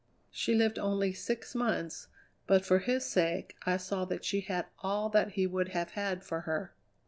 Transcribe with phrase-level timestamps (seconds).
[0.31, 2.07] She lived only six months,
[2.47, 6.23] but for his sake I saw that she had all that he would have had
[6.23, 6.73] for her.